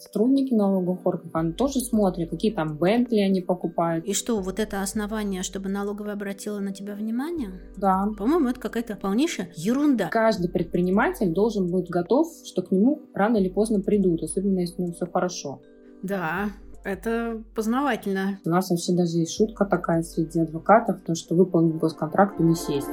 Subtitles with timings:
[0.00, 4.06] Сотрудники налоговых органов, они тоже смотрят, какие там Бентли они покупают.
[4.06, 7.50] И что, вот это основание, чтобы налоговая обратила на тебя внимание?
[7.76, 8.08] Да.
[8.16, 10.08] По-моему, это какая-то полнейшая ерунда.
[10.08, 14.84] Каждый предприниматель должен быть готов, что к нему рано или поздно придут, особенно если у
[14.86, 15.60] него все хорошо.
[16.02, 16.48] Да,
[16.82, 18.40] это познавательно.
[18.46, 22.54] У нас вообще даже есть шутка такая среди адвокатов, то, что выполнить госконтракт и не
[22.54, 22.88] сесть.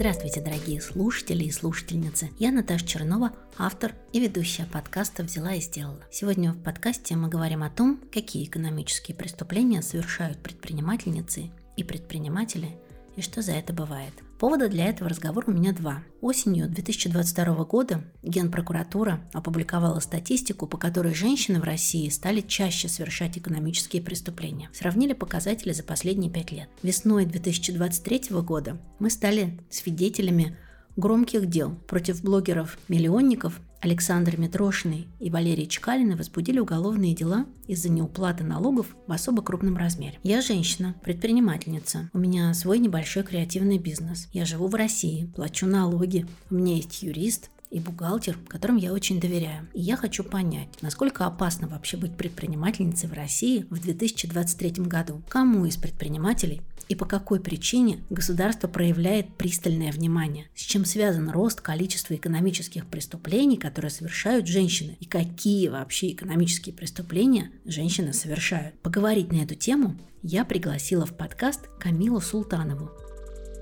[0.00, 2.30] Здравствуйте, дорогие слушатели и слушательницы.
[2.38, 6.00] Я Наташа Чернова, автор и ведущая подкаста «Взяла и сделала».
[6.10, 12.78] Сегодня в подкасте мы говорим о том, какие экономические преступления совершают предпринимательницы и предприниматели,
[13.16, 16.02] и что за это бывает– Повода для этого разговора у меня два.
[16.22, 24.00] Осенью 2022 года Генпрокуратура опубликовала статистику, по которой женщины в России стали чаще совершать экономические
[24.00, 24.70] преступления.
[24.72, 26.70] Сравнили показатели за последние пять лет.
[26.82, 30.56] Весной 2023 года мы стали свидетелями
[30.96, 38.94] громких дел против блогеров-миллионников Александр Митрошиный и Валерий Чкалины возбудили уголовные дела из-за неуплаты налогов
[39.06, 40.18] в особо крупном размере.
[40.22, 42.10] Я женщина, предпринимательница.
[42.12, 44.28] У меня свой небольшой креативный бизнес.
[44.32, 46.26] Я живу в России, плачу налоги.
[46.50, 49.68] У меня есть юрист, и бухгалтер, которым я очень доверяю.
[49.74, 55.22] И я хочу понять, насколько опасно вообще быть предпринимательницей в России в 2023 году.
[55.28, 61.60] Кому из предпринимателей и по какой причине государство проявляет пристальное внимание, с чем связан рост
[61.60, 68.76] количества экономических преступлений, которые совершают женщины, и какие вообще экономические преступления женщины совершают.
[68.80, 72.90] Поговорить на эту тему я пригласила в подкаст Камилу Султанову,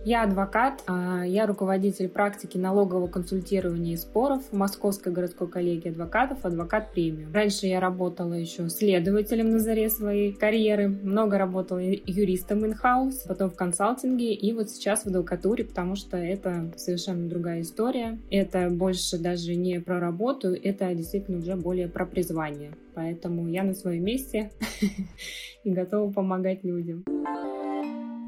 [0.09, 6.47] я адвокат, а, я руководитель практики налогового консультирования и споров в Московской городской коллегии адвокатов
[6.47, 7.31] «Адвокат премиум».
[7.35, 13.55] Раньше я работала еще следователем на заре своей карьеры, много работала юристом in-house, потом в
[13.57, 18.19] консалтинге и вот сейчас в адвокатуре, потому что это совершенно другая история.
[18.31, 22.71] Это больше даже не про работу, это действительно уже более про призвание.
[22.95, 24.53] Поэтому я на своем месте
[25.65, 27.05] и готова помогать людям.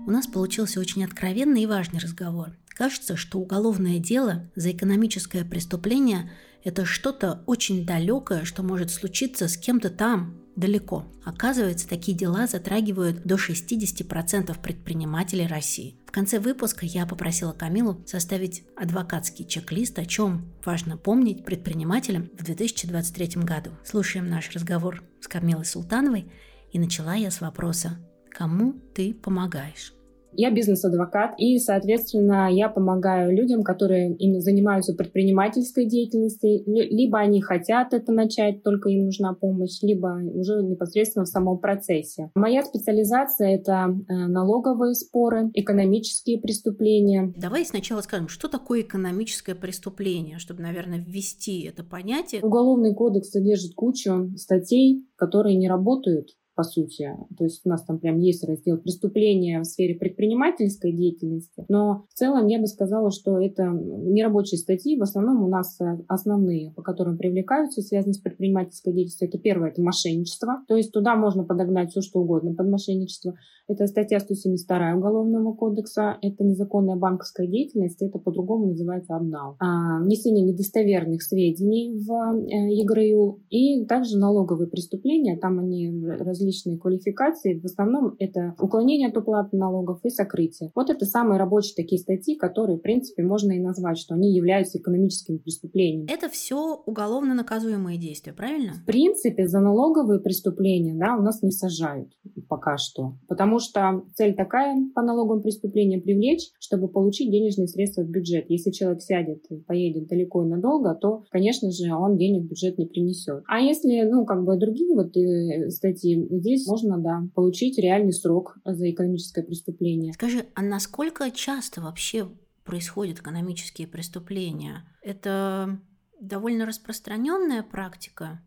[0.06, 2.56] У нас получился очень откровенный и важный разговор.
[2.68, 6.30] Кажется, что уголовное дело за экономическое преступление–
[6.64, 11.06] это что-то очень далекое, что может случиться с кем-то там, далеко.
[11.24, 15.96] Оказывается, такие дела затрагивают до 60% предпринимателей России.
[16.06, 22.44] В конце выпуска я попросила Камилу составить адвокатский чек-лист, о чем важно помнить предпринимателям в
[22.44, 23.70] 2023 году.
[23.84, 26.30] Слушаем наш разговор с Камилой Султановой,
[26.72, 27.98] и начала я с вопроса
[28.30, 29.94] Кому ты помогаешь?
[30.32, 37.92] Я бизнес-адвокат, и, соответственно, я помогаю людям, которые им занимаются предпринимательской деятельностью, либо они хотят
[37.92, 42.30] это начать, только им нужна помощь, либо уже непосредственно в самом процессе.
[42.34, 47.32] Моя специализация— это э, налоговые споры, экономические преступления.
[47.36, 52.42] Давай сначала скажем, что такое экономическое преступление, чтобы, наверное, ввести это понятие.
[52.42, 57.16] Уголовный кодекс содержит кучу статей, которые не работают по сути.
[57.36, 62.14] То есть у нас там прям есть раздел преступления в сфере предпринимательской деятельности, но в
[62.14, 66.82] целом я бы сказала, что это нерабочие статьи, в основном у нас э, основные, по
[66.82, 69.28] которым привлекаются, связанные с предпринимательской деятельностью.
[69.28, 73.34] Это первое, это мошенничество, то есть туда можно подогнать все, что угодно под мошенничество.
[73.68, 79.56] Это статья 172 Уголовного кодекса, это незаконная банковская деятельность, это по-другому называется обнал.
[79.60, 87.58] А, внесение недостоверных сведений в э, ЕГРЮ и также налоговые преступления, там они различные квалификации,
[87.58, 90.70] в основном это уклонение от уплаты налогов и сокрытие.
[90.74, 94.78] Вот это самые рабочие такие статьи, которые, в принципе, можно и назвать, что они являются
[94.78, 96.10] экономическими преступлениями.
[96.10, 98.74] Это все уголовно наказуемые действия, правильно?
[98.74, 102.12] В принципе, за налоговые преступления да, у нас не сажают
[102.48, 108.08] пока что, потому что цель такая по налоговым преступлениям привлечь, чтобы получить денежные средства в
[108.08, 108.46] бюджет.
[108.48, 112.78] Если человек сядет и поедет далеко и надолго, то, конечно же, он денег в бюджет
[112.78, 113.42] не принесет.
[113.46, 118.58] А если, ну, как бы другие вот э, статьи, здесь можно, да, получить реальный срок
[118.64, 120.12] за экономическое преступление.
[120.12, 122.28] Скажи, а насколько часто вообще
[122.64, 124.84] происходят экономические преступления?
[125.03, 125.80] Это
[126.21, 128.41] довольно распространенная практика?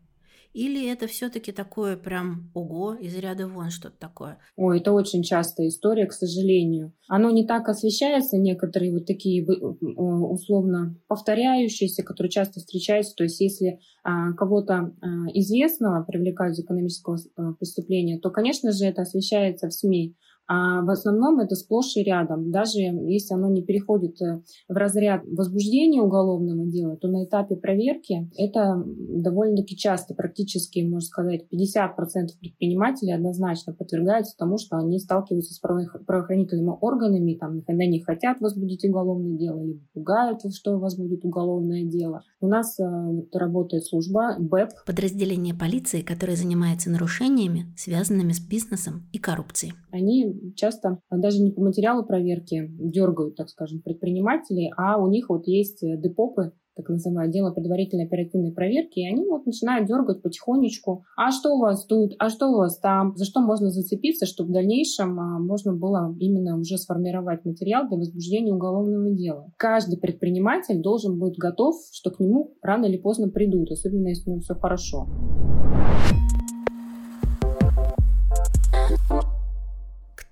[0.54, 4.38] Или это все-таки такое прям ого, из ряда вон что-то такое?
[4.54, 6.92] Ой, это очень частая история, к сожалению.
[7.08, 13.16] Оно не так освещается, некоторые вот такие условно повторяющиеся, которые часто встречаются.
[13.16, 18.84] То есть если а, кого-то а, известного привлекают за экономического а, преступления, то, конечно же,
[18.84, 20.14] это освещается в СМИ
[20.46, 22.50] А в основном это сплошь и рядом.
[22.50, 28.30] Даже если оно не переходит э, в разряд возбуждения уголовного дела, то на этапе проверки
[28.36, 35.58] это довольно-таки часто, практически, можно сказать, 50% предпринимателей однозначно подвергаются тому, что они сталкиваются с
[35.58, 41.24] правоохранительными органами, там, никогда не хотят возбудить уголовное дело, либо пугают, что у вас будет
[41.24, 42.22] уголовное дело.
[42.40, 44.70] У нас э, вот, работает служба БЭП.
[44.86, 49.72] Подразделение полиции, которое занимается нарушениями, связанными с бизнесом и коррупцией.
[49.90, 55.46] Они часто даже не по материалу проверки дергают, так скажем, предпринимателей, а у них вот
[55.46, 61.04] есть депопы, так называемое дело предварительной оперативной проверки, и они вот начинают дергать потихонечку.
[61.16, 62.14] А что у вас тут?
[62.18, 63.16] А что у вас там?
[63.16, 67.98] За что можно зацепиться, чтобы в дальнейшем а, можно было именно уже сформировать материал для
[67.98, 69.50] возбуждения уголовного дела?
[69.56, 74.32] Каждый предприниматель должен быть готов, что к нему рано или поздно придут, особенно если у
[74.32, 75.06] него все хорошо.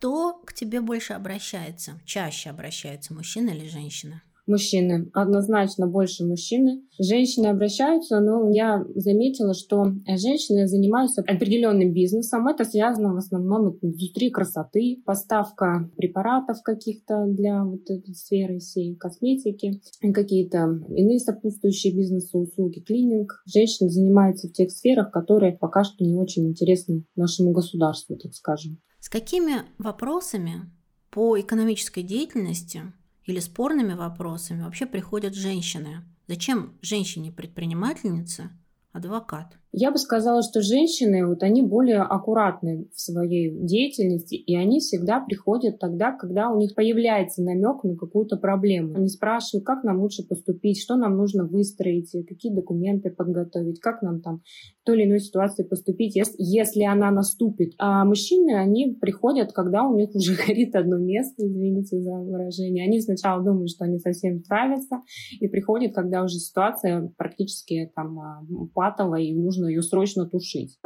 [0.02, 1.92] Кто к тебе больше обращается?
[2.04, 4.20] Чаще обращается, мужчина или женщина?
[4.48, 5.08] мужчины.
[5.14, 6.82] Однозначно больше мужчины.
[6.98, 12.48] Женщины обращаются, но я заметила, что женщины занимаются определенным бизнесом.
[12.48, 18.96] Это связано в основном с индустрией красоты, поставка препаратов каких-то для вот этой сферы всей
[18.96, 19.80] косметики,
[20.12, 23.40] какие-то иные сопутствующие бизнесу услуги, клининг.
[23.46, 28.80] Женщины занимаются в тех сферах, которые пока что не очень интересны нашему государству, так скажем.
[29.12, 30.70] Какими вопросами
[31.10, 32.94] по экономической деятельности
[33.26, 36.02] или спорными вопросами вообще приходят женщины.
[36.28, 38.48] Зачем женщине-предпринимательнице
[38.92, 39.58] адвокат?
[39.74, 45.18] Я бы сказала, что женщины, вот они более аккуратны в своей деятельности, и они всегда
[45.20, 48.94] приходят тогда, когда у них появляется намек на какую-то проблему.
[48.96, 54.20] Они спрашивают, как нам лучше поступить, что нам нужно выстроить, какие документы подготовить, как нам
[54.20, 54.42] там
[54.82, 57.72] в той или иной ситуации поступить, если, если она наступит.
[57.78, 62.84] А мужчины, они приходят, когда у них уже горит одно место, извините за выражение.
[62.84, 65.00] Они сначала думают, что они совсем справятся,
[65.40, 68.42] и приходят, когда уже ситуация практически там а,
[68.74, 70.78] патовая, и нужно нужно ее срочно тушить.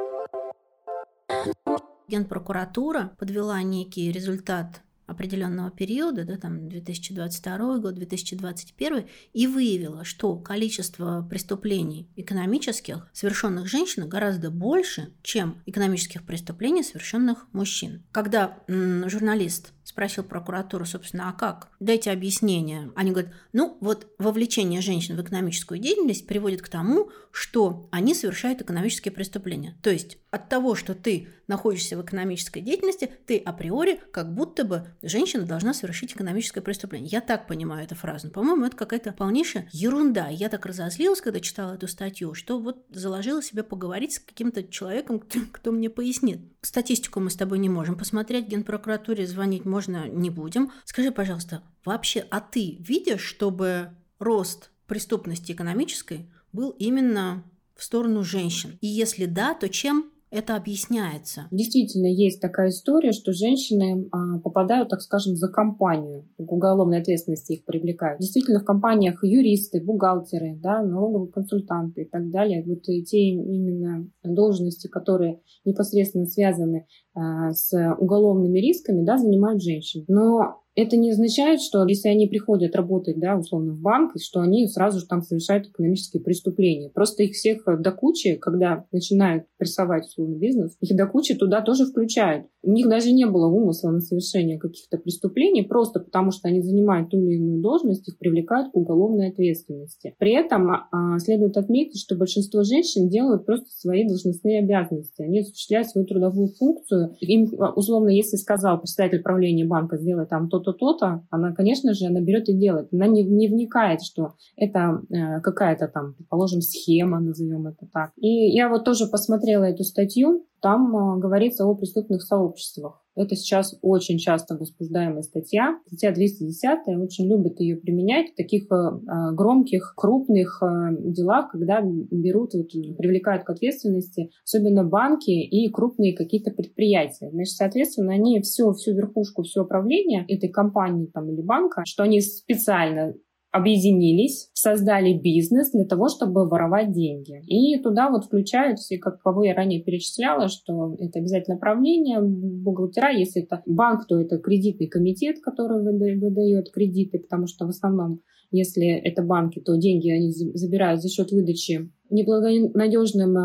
[2.08, 11.26] Генпрокуратура подвела некий результат определенного периода, да, там 2022 год, 2021, и выявила, что количество
[11.28, 18.02] преступлений экономических, совершенных женщин, гораздо больше, чем экономических преступлений, совершенных мужчин.
[18.11, 21.70] Когда м- журналист спросил прокуратуру, собственно, а как?
[21.81, 22.93] Дайте объяснение.
[22.96, 28.60] Они говорят, ну вот вовлечение женщин в экономическую деятельность приводит к тому, что они совершают
[28.60, 29.75] экономические преступления.
[29.82, 34.86] То есть от того, что ты находишься в экономической деятельности, ты априори как будто бы
[35.02, 37.08] женщина должна совершить экономическое преступление.
[37.10, 38.30] Я так понимаю эту фразу.
[38.30, 40.28] По-моему, это какая-то полнейшая ерунда.
[40.28, 45.20] Я так разозлилась, когда читала эту статью, что вот заложила себе поговорить с каким-то человеком,
[45.52, 46.40] кто, мне пояснит.
[46.60, 50.72] Статистику мы с тобой не можем посмотреть, Генпрокуратуре звонить можно не будем.
[50.84, 57.44] Скажи, пожалуйста, вообще, а ты видишь, чтобы рост преступности экономической был именно
[57.74, 58.78] в сторону женщин?
[58.80, 61.46] И если да, то чем это объясняется?
[61.50, 66.28] Действительно, есть такая история, что женщины а, попадают, так скажем, за компанию.
[66.37, 68.20] К уголовной ответственности их привлекают.
[68.20, 72.64] Действительно, в компаниях юристы, бухгалтеры, да, налоговые консультанты и так далее.
[72.67, 80.05] Вот те именно должности, которые непосредственно связаны а, с уголовными рисками, да, занимают женщины.
[80.08, 84.69] Но это не означает, что если они приходят работать, да, условно, в банк, что они
[84.69, 86.90] сразу же там совершают экономические преступления.
[86.90, 91.87] Просто их всех до кучи, когда начинают прессовать условно бизнес, их до кучи туда тоже
[91.87, 92.46] включают.
[92.62, 97.11] У них даже не было умысла на совершение каких-то преступлений, просто потому что они занимают
[97.11, 100.14] ту или иную должность, их привлекают к уголовной ответственности.
[100.18, 105.23] При этом а, следует отметить, что большинство женщин делают просто свои должностные обязанности.
[105.23, 107.16] Они осуществляют свою трудовую функцию.
[107.21, 112.20] Им, условно, если сказал представитель правления банка сделать там то-то, то-то, она, конечно же, она
[112.20, 112.88] берет и делает.
[112.92, 118.11] Она не, не вникает, что это э, какая-то там, положим, схема, назовем это так.
[118.16, 123.02] И я вот тоже посмотрела эту статью, там э, говорится о преступных сообществах.
[123.16, 125.78] Это сейчас очень часто возбуждаемая статья.
[125.87, 130.62] Статья 210 очень любят ее применять в таких э, э, громких, крупных
[131.00, 132.68] делах, когда берут, вот,
[132.99, 137.30] привлекают к ответственности особенно банки и крупные какие-то предприятия.
[137.30, 142.20] Значит, соответственно, они все, всю верхушку, все управление этой компании там, или банка, что они
[142.20, 143.14] специально
[143.56, 147.40] объединились, создали бизнес для того, чтобы воровать деньги.
[147.46, 153.12] И туда вот включаются, как кого я ранее перечисляла, что это обязательно правление бухгалтера.
[153.12, 158.20] Если это банк, то это кредитный комитет, который выдает кредиты, потому что в основном
[158.52, 163.36] если это банки, то деньги они забирают за счет выдачи неблагонадежным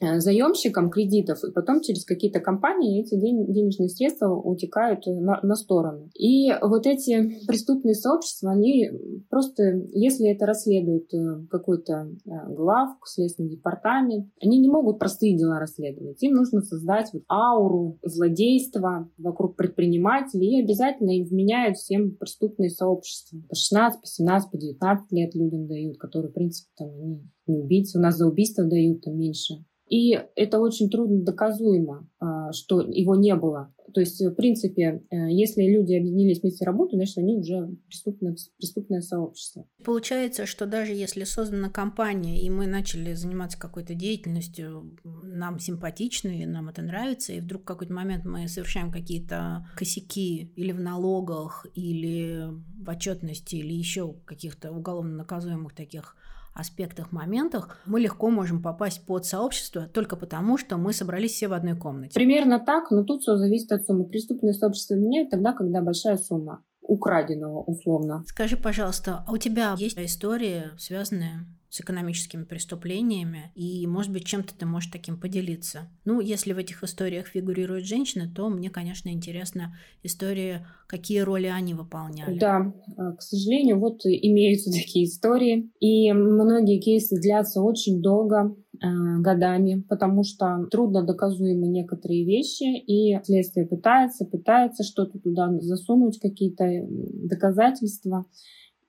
[0.00, 6.10] э, заемщикам кредитов, и потом через какие-то компании эти денежные средства утекают на, на сторону.
[6.14, 8.90] И вот эти преступные сообщества, они
[9.30, 11.92] просто, если это расследует э, какой-то
[12.24, 16.22] э, глав, следственный департамент, они не могут простые дела расследовать.
[16.22, 23.38] Им нужно создать вот ауру злодейства вокруг предпринимателей, и обязательно им вменяют всем преступные сообщества.
[23.48, 27.58] По 16, по 17, по 19 лет людям дают, которые, в принципе, там, не, не
[27.58, 27.98] убийцы.
[27.98, 29.64] У нас за убийство дают там меньше.
[29.88, 33.72] И это очень трудно доказуемо, а, что его не было.
[33.94, 39.00] То есть, в принципе, э, если люди объединились вместе работать, значит, они уже преступное, преступное
[39.00, 39.66] сообщество.
[39.84, 46.68] Получается, что даже если создана компания, и мы начали заниматься какой-то деятельностью, нам симпатичной, нам
[46.68, 52.48] это нравится, и вдруг в какой-то момент мы совершаем какие-то косяки или в налогах, или
[52.82, 56.16] в отчетности, или еще каких-то уголовно наказуемых таких
[56.56, 61.52] аспектах, моментах мы легко можем попасть под сообщество только потому, что мы собрались все в
[61.52, 62.14] одной комнате.
[62.14, 64.04] Примерно так, но тут все зависит от суммы.
[64.04, 68.24] Преступное сообщество меняет тогда, когда большая сумма украденного условно.
[68.26, 74.54] Скажи, пожалуйста, а у тебя есть история, связанная с экономическими преступлениями, и, может быть, чем-то
[74.56, 75.90] ты можешь таким поделиться.
[76.04, 81.74] Ну, если в этих историях фигурируют женщины, то мне, конечно, интересна история, какие роли они
[81.74, 82.38] выполняли.
[82.38, 89.84] Да, э, к сожалению, вот имеются такие истории, и многие кейсы длятся очень долго, годами,
[89.88, 98.26] потому что трудно доказуемы некоторые вещи, и следствие пытается, пытается что-то туда засунуть, какие-то доказательства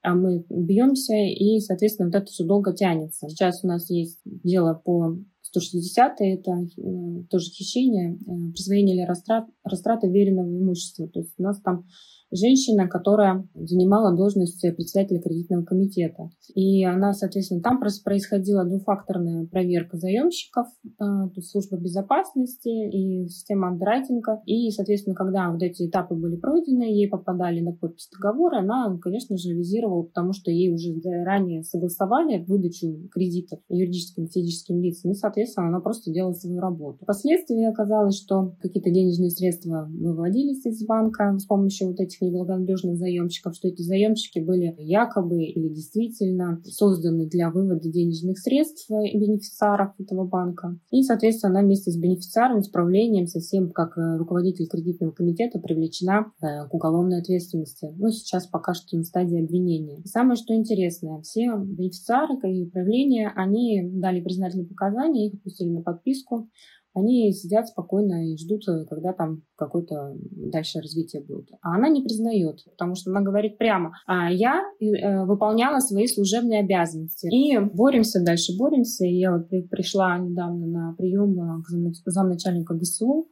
[0.08, 3.28] а мы бьемся, и, соответственно, вот это все долго тянется.
[3.28, 9.46] Сейчас у нас есть дело по 160 это э, тоже хищение, э, присвоение или растрат,
[9.64, 11.08] растрата веренного имущества.
[11.08, 11.86] То есть у нас там
[12.32, 16.30] женщина, которая занимала должность председателя кредитного комитета.
[16.54, 23.70] И она, соответственно, там происходила двухфакторная проверка заемщиков, э, то есть служба безопасности и система
[23.70, 24.42] андеррайтинга.
[24.46, 29.38] И, соответственно, когда вот эти этапы были пройдены, ей попадали на подпись договора, она, конечно
[29.38, 35.16] же, визировала, потому что ей уже ранее согласовали выдачу кредитов юридическим и физическим лицам, и,
[35.28, 37.00] соответственно, она просто делала свою работу.
[37.02, 43.56] Впоследствии оказалось, что какие-то денежные средства выводились из банка с помощью вот этих неблагонадежных заемщиков,
[43.56, 50.78] что эти заемщики были якобы или действительно созданы для вывода денежных средств бенефициаров этого банка.
[50.92, 56.32] И, соответственно, она вместе с бенефициаром, с правлением, совсем как э, руководитель кредитного комитета привлечена
[56.42, 57.94] э, к уголовной ответственности.
[57.98, 60.00] Ну, сейчас пока что на стадии обвинения.
[60.00, 65.82] И самое, что интересное, все бенефициары и правления, они дали признательные показания, их отпустили на
[65.82, 66.50] подписку
[66.98, 71.50] они сидят спокойно и ждут, э, когда там какое-то дальше развитие будет.
[71.62, 76.62] А она не признает, потому что она говорит прямо, а я э, выполняла свои служебные
[76.62, 77.28] обязанности.
[77.28, 79.06] И боремся дальше, боремся.
[79.06, 81.62] И я вот пришла недавно на прием э,
[82.04, 83.28] к замначальника ГСУ,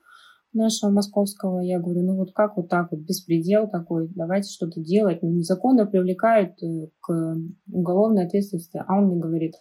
[0.53, 5.21] нашего московского, я говорю, ну вот как вот так вот, беспредел такой, давайте что-то делать.
[5.21, 6.53] Ну, незаконно привлекают
[7.01, 7.35] к
[7.69, 8.81] уголовной ответственности.
[8.87, 9.55] А он мне говорит,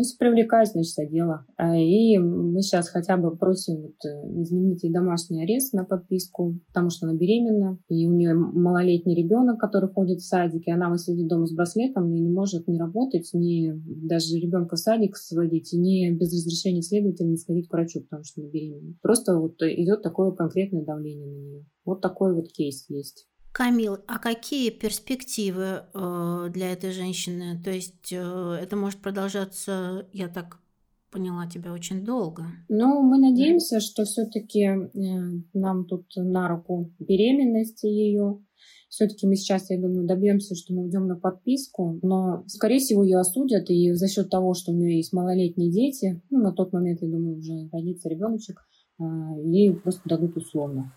[0.00, 1.44] если привлекать, значит, дело.
[1.56, 6.58] А, и мы сейчас хотя бы просим вот, э, изменить ей домашний арест на подписку,
[6.68, 10.96] потому что она беременна, и у нее малолетний ребенок, который ходит в садик, и она
[10.98, 13.72] сидит дома с браслетом и не может не работать, ни
[14.06, 18.24] даже ребенка в садик сводить, и не без разрешения следователя не сходить к врачу, потому
[18.24, 18.94] что она беременна.
[19.02, 21.66] Просто вот идет такое конкретное давление на нее.
[21.84, 23.26] Вот такой вот кейс есть.
[23.58, 27.60] Камил, а какие перспективы э, для этой женщины?
[27.60, 30.58] То есть э, это может продолжаться, я так
[31.10, 32.44] поняла тебя очень долго.
[32.68, 34.90] Ну, мы надеемся, что все-таки э,
[35.54, 38.38] нам тут на руку беременности ее.
[38.90, 43.18] Все-таки мы сейчас, я думаю, добьемся, что мы уйдем на подписку, но, скорее всего, ее
[43.18, 47.02] осудят, и за счет того, что у нее есть малолетние дети, ну, на тот момент,
[47.02, 48.60] я думаю, уже родится ребеночек,
[49.00, 49.02] э,
[49.46, 50.92] ей просто дадут условно.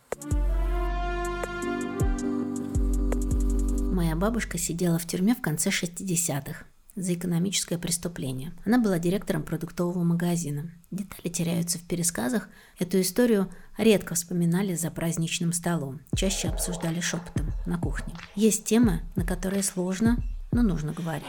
[4.22, 8.54] Бабушка сидела в тюрьме в конце 60-х за экономическое преступление.
[8.66, 10.70] Она была директором продуктового магазина.
[10.92, 12.48] Детали теряются в пересказах.
[12.78, 16.01] Эту историю редко вспоминали за праздничным столом.
[16.16, 18.13] Чаще обсуждали шепотом на кухне.
[18.36, 20.18] Есть темы, на которые сложно,
[20.51, 21.25] но нужно говорить.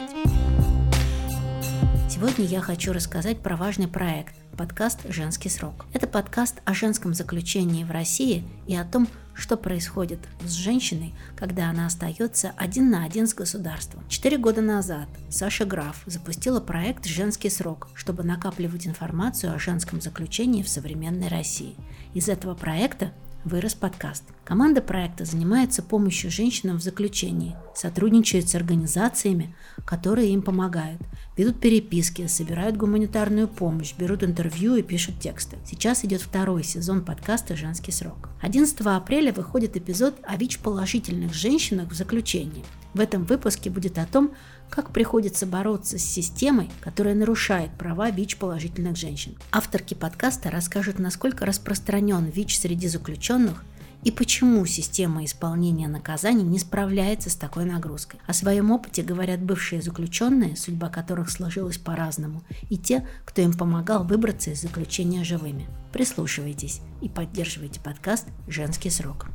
[2.11, 5.87] Сегодня я хочу рассказать про важный проект– подкаст «Женский срок».
[5.93, 11.71] Это подкаст о женском заключении в России и о том, что происходит с женщиной, когда
[11.71, 14.05] она остается один на один с государством.
[14.09, 20.63] Четыре года назад Саша Граф запустила проект «Женский срок», чтобы накапливать информацию о женском заключении
[20.63, 21.75] в современной России.
[22.15, 23.13] Из этого проекта
[23.45, 24.25] вырос подкаст.
[24.45, 31.01] Команда проекта занимается помощью женщинам в заключении, сотрудничает с организациями, которые им помогают,
[31.37, 35.57] ведут переписки, собирают гуманитарную помощь, берут интервью и пишут тексты.
[35.65, 38.29] Сейчас идет второй сезон подкаста «Женский срок».
[38.43, 42.65] 11 апреля выходит эпизод о ВИЧ-положительных женщинах в заключении.
[42.95, 44.33] В этом выпуске будет о том,
[44.69, 49.37] как приходится бороться с системой, которая нарушает права ВИЧ-положительных женщин.
[49.51, 53.65] Авторки подкаста расскажут, насколько распространен ВИЧ среди заключенных
[54.05, 58.21] и почему система исполнения наказаний не справляется с такой нагрузкой.
[58.27, 64.05] О своем опыте говорят бывшие заключенные, судьба которых сложилась по-разному, и те, кто им помогал
[64.05, 65.69] выбраться из заключения живыми.
[65.93, 69.27] Прислушивайтесь и поддерживайте подкаст «Женский срок».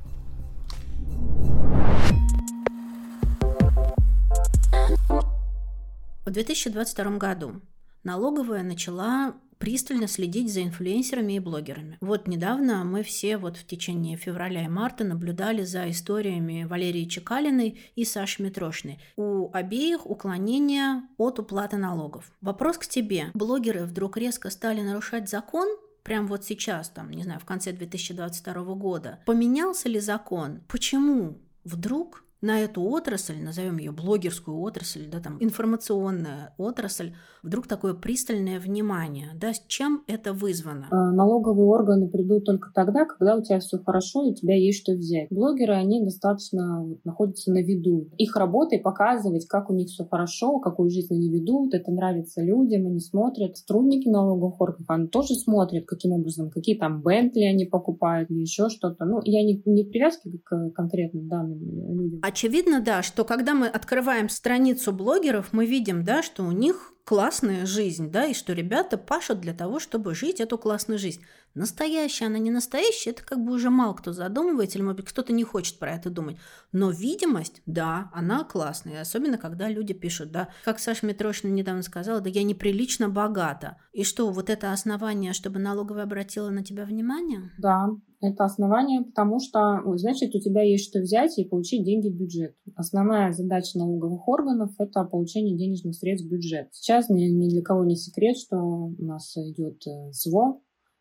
[6.27, 7.61] В 2022 году
[8.03, 11.97] налоговая начала пристально следить за инфлюенсерами и блогерами.
[12.01, 17.79] Вот недавно мы все вот в течение февраля и марта наблюдали за историями Валерии Чекалиной
[17.95, 18.99] и Саши Митрошной.
[19.15, 22.29] У обеих уклонение от уплаты налогов.
[22.41, 23.27] Вопрос к тебе.
[23.33, 28.53] Блогеры вдруг резко стали нарушать закон, прям вот сейчас, там, не знаю, в конце 2022
[28.75, 29.19] года.
[29.25, 30.59] Поменялся ли закон?
[30.67, 37.93] Почему вдруг на эту отрасль, назовем ее блогерскую отрасль, да, там, информационная отрасль, вдруг такое
[37.93, 40.87] пристальное внимание, да, с чем это вызвано?
[40.91, 44.79] А, налоговые органы придут только тогда, когда у тебя все хорошо и у тебя есть
[44.79, 45.29] что взять.
[45.29, 48.09] Блогеры, они достаточно находятся на виду.
[48.17, 52.85] Их работой показывать, как у них все хорошо, какую жизнь они ведут, это нравится людям,
[52.85, 53.57] они смотрят.
[53.57, 58.69] Сотрудники налоговых органов, они тоже смотрят, каким образом, какие там Бентли они покупают или еще
[58.69, 59.05] что-то.
[59.05, 61.59] Ну, я не, не привязки к конкретным данным
[61.97, 62.19] людям.
[62.27, 67.65] Очевидно, да, что когда мы открываем страницу блогеров, мы видим, да, что у них классная
[67.65, 71.23] жизнь, да, и что ребята пашут для того, чтобы жить эту классную жизнь.
[71.53, 75.31] Настоящая она, не настоящая, это как бы уже мало кто задумывается, или, может быть, кто-то
[75.31, 76.35] не хочет про это думать.
[76.73, 82.19] Но видимость, да, она классная, особенно когда люди пишут, да, как Саша Митрошина недавно сказала,
[82.19, 83.77] да я неприлично богата.
[83.93, 87.53] И что, вот это основание, чтобы налоговая обратила на тебя внимание?
[87.57, 87.87] Да,
[88.21, 92.55] это основание, потому что, значит, у тебя есть что взять и получить деньги в бюджет.
[92.75, 96.69] Основная задача налоговых органов– это получение денежных средств в бюджет.
[96.71, 100.59] Сейчас ни, ни для кого не секрет, что у нас идет э, СВО,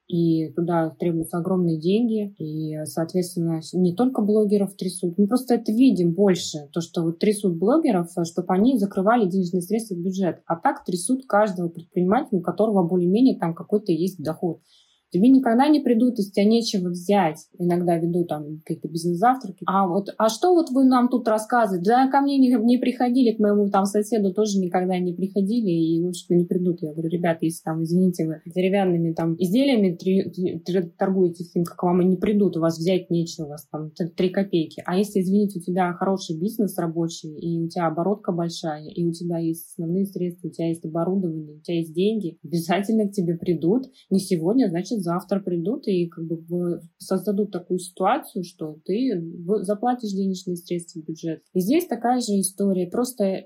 [0.08, 6.14] и туда требуются огромные деньги, и, соответственно, не только блогеров трясут, мы просто это видим
[6.14, 10.56] больше, то, что вот трясут блогеров, э, чтобы они закрывали денежные средства в бюджет, а
[10.56, 14.61] так трясут каждого предпринимателя, у которого более-менее там какой-то есть доход.
[15.11, 17.47] Тебе никогда не придут, если тебя нечего взять.
[17.59, 19.64] Иногда веду там какие-то бизнес-завтраки.
[19.66, 21.90] А вот, а что вот вы нам тут рассказываете?
[21.90, 26.03] Да, ко мне не, не приходили, к моему там соседу тоже никогда не приходили, и
[26.03, 26.83] лучше не придут.
[26.83, 30.31] Я говорю, ребята, если там, извините, вы деревянными там изделиями три,
[30.64, 34.31] три, торгуете, к вам и не придут, у вас взять нечего, у вас там три
[34.31, 34.83] копейки.
[34.85, 39.12] А если, извините, у тебя хороший бизнес рабочий, и у тебя оборотка большая, и у
[39.12, 43.37] тебя есть основные средства, у тебя есть оборудование, у тебя есть деньги, обязательно к тебе
[43.37, 43.87] придут.
[44.11, 49.11] Не сегодня, значит, завтра придут и как бы создадут такую ситуацию, что ты
[49.62, 51.42] заплатишь денежные средства в бюджет.
[51.52, 52.88] И здесь такая же история.
[52.88, 53.40] Просто э,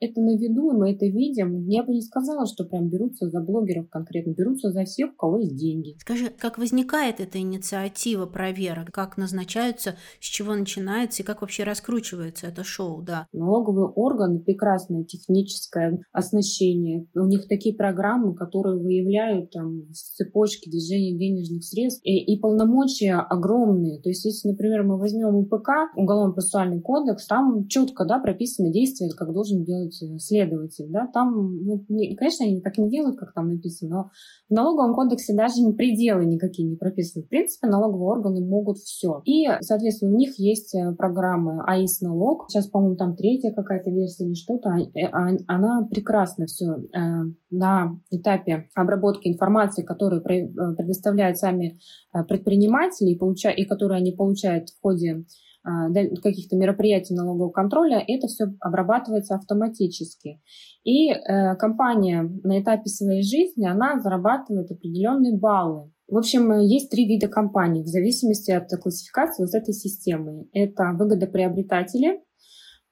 [0.00, 1.66] это на виду, мы это видим.
[1.68, 5.38] Я бы не сказала, что прям берутся за блогеров конкретно, берутся за всех, у кого
[5.38, 5.96] есть деньги.
[5.98, 8.90] Скажи, как возникает эта инициатива проверок?
[8.92, 13.26] Как назначаются, с чего начинается и как вообще раскручивается это шоу, да?
[13.32, 17.06] Налоговые органы, прекрасное техническое оснащение.
[17.14, 24.00] У них такие программы, которые выявляют там цепочки движения денежных средств и, и полномочия огромные.
[24.00, 29.32] То есть, если, например, мы возьмем УПК, Уголовно-процессуальный кодекс, там четко да, прописаны действия, как
[29.32, 30.86] должен делать э, следователь.
[30.88, 31.06] Да?
[31.12, 34.10] Там, ну, не, конечно, они так не делают, как там написано, но
[34.48, 37.24] в налоговом кодексе даже пределы никакие не прописаны.
[37.24, 39.22] В принципе, налоговые органы могут все.
[39.24, 42.46] И, соответственно, у них есть э, программы АИС налог.
[42.48, 44.70] Сейчас, по-моему, там третья какая-то версия или что-то.
[44.70, 45.08] Э,
[45.46, 46.66] она прекрасно все
[47.50, 50.22] на этапе обработки информации, которую
[50.76, 51.78] предоставляют сами
[52.14, 53.50] э, предприниматели и, получа...
[53.50, 55.24] и которые они получают в ходе
[55.64, 60.40] э, каких-то мероприятий налогового контроля, это все обрабатывается автоматически.
[60.84, 65.90] И э, компания на этапе своей жизни, она зарабатывает определенные баллы.
[66.08, 70.48] В общем, есть три вида компаний в зависимости от классификации вот этой системы.
[70.52, 72.20] Это выгодоприобретатели,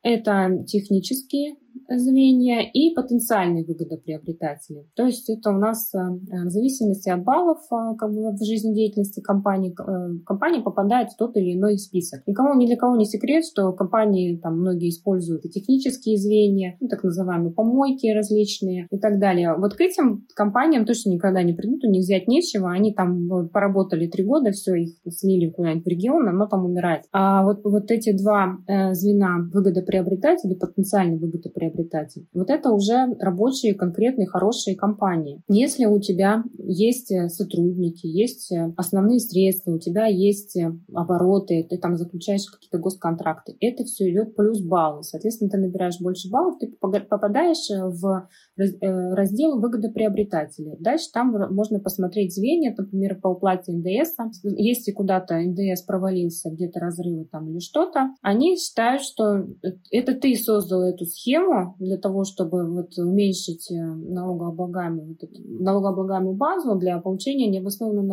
[0.02, 1.56] это технические
[1.88, 4.86] звенья и потенциальные выгодоприобретатели.
[4.94, 9.20] То есть это у нас э, в зависимости от баллов э, как бы, в жизнедеятельности
[9.20, 12.22] компании, э, компания попадает в тот или иной список.
[12.26, 16.88] Никому, ни для кого не секрет, что компании там многие используют и технические звенья, ну,
[16.88, 19.54] так называемые помойки различные и так далее.
[19.56, 24.06] Вот к этим компаниям точно никогда не придут, у них взять нечего, они там поработали
[24.06, 27.04] три года, все, их слили куда-нибудь в регион, оно там умирает.
[27.12, 28.58] А вот, вот эти два
[28.92, 31.67] звена выгодоприобретатель и потенциальный выгодоприобретатель,
[32.32, 35.42] вот это уже рабочие, конкретные, хорошие компании.
[35.48, 41.66] Если у тебя есть э, сотрудники, есть э, основные средства, у тебя есть э, обороты,
[41.68, 45.02] ты там заключаешь какие-то госконтракты, это все идет плюс баллы.
[45.02, 48.28] Соответственно, ты набираешь больше баллов, ты попадаешь в
[48.58, 50.76] раздел выгодоприобретателей.
[50.80, 54.16] Дальше там можно посмотреть звенья, например, по уплате НДС.
[54.42, 59.46] Если куда-то НДС провалился, где-то разрывы там или что-то, они считают, что
[59.90, 66.98] это ты создал эту схему для того, чтобы вот уменьшить налогооблагаемую, вот налогооблагаемую базу для
[66.98, 68.06] получения необоснованной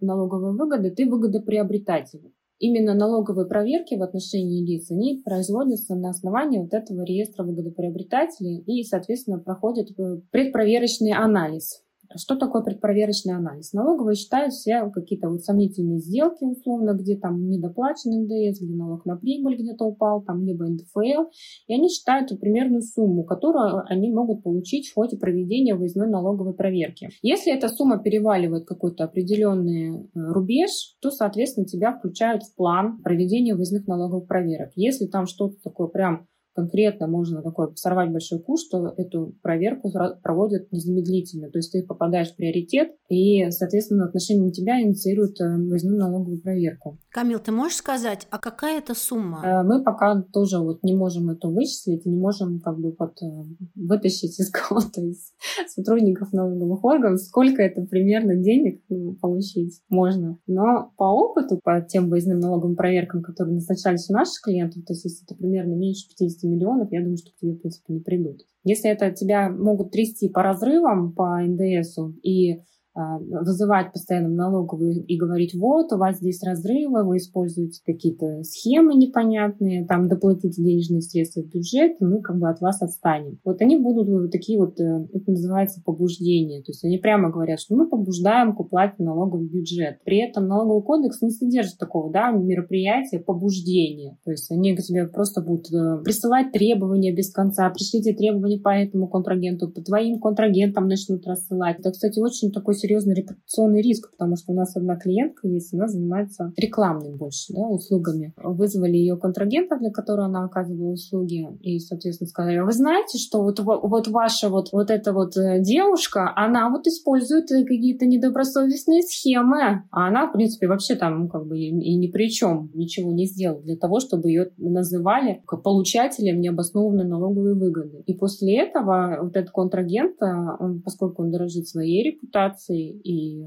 [0.00, 2.32] налоговой выгоды, ты выгодоприобретатель.
[2.58, 8.84] Именно налоговые проверки в отношении лиц, они производятся на основании вот этого реестра выгодоприобретателей и,
[8.84, 11.83] соответственно, проходит э, предпроверочный анализ.
[12.16, 13.72] Что такое предпроверочный анализ?
[13.72, 19.16] Налоговые считают все какие-то вот сомнительные сделки, условно, где там недоплачен НДС, где налог на
[19.16, 21.30] прибыль где-то упал, там либо НДФЛ,
[21.66, 27.10] и они считают примерную сумму, которую они могут получить в ходе проведения выездной налоговой проверки.
[27.22, 33.54] Если эта сумма переваливает какой-то определенный э, рубеж, то, соответственно, тебя включают в план проведения
[33.54, 34.70] выездных налоговых проверок.
[34.74, 40.70] Если там что-то такое прям конкретно можно такой сорвать большой куш, что эту проверку проводят
[40.72, 41.50] незамедлительно.
[41.50, 46.40] То есть ты попадаешь в приоритет, и, соответственно, в отношении тебя инициируют э, выездную налоговую
[46.40, 46.98] проверку.
[47.10, 49.42] Камил, ты можешь сказать, а какая это сумма?
[49.44, 53.26] Э, мы пока тоже вот не можем это вычислить, не можем как бы под, э,
[53.74, 55.32] вытащить из кого-то из
[55.68, 60.38] сотрудников налоговых органов, сколько это примерно денег ну, получить можно.
[60.46, 65.04] Но по опыту, по тем выездным налоговым проверкам, которые назначались у наших клиентов, то есть
[65.04, 68.42] если это примерно меньше 50 миллионов, я думаю, что к тебе, в принципе, не придут.
[68.64, 72.62] Если это тебя могут трясти по разрывам по НДСу и
[72.94, 79.86] вызывать постоянно налоговую и говорить, вот, у вас здесь разрывы, вы используете какие-то схемы непонятные,
[79.86, 83.38] там доплатите денежные средства в бюджет, и мы как бы от вас отстанем.
[83.44, 87.58] Вот они будут вот такие вот, э, это называется побуждение, то есть они прямо говорят,
[87.58, 89.98] что мы побуждаем к уплате налогов в бюджет.
[90.04, 94.18] При этом налоговый кодекс не содержит такого, да, мероприятия побуждения.
[94.24, 98.68] То есть они к тебе просто будут э, присылать требования без конца, пришлите требования по
[98.68, 101.80] этому контрагенту, по твоим контрагентам начнут рассылать.
[101.80, 105.88] Это, кстати, очень такой серьезный репутационный риск, потому что у нас одна клиентка есть, она
[105.88, 108.34] занимается рекламным больше, да, услугами.
[108.36, 113.60] Вызвали ее контрагента, для которого она оказывала услуги, и, соответственно, сказали, вы знаете, что вот,
[113.60, 120.08] вот ваша вот, вот эта вот э, девушка, она вот использует какие-то недобросовестные схемы, а
[120.08, 123.26] она, в принципе, вообще там ну, как бы и, и ни при чем ничего не
[123.26, 128.02] сделала для того, чтобы ее называли получателем необоснованной налоговой выгоды.
[128.06, 130.26] И после этого вот этот контрагент, э,
[130.60, 133.46] он, поскольку он дорожит своей репутацией, позиции и